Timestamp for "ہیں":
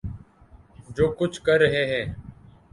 1.85-2.05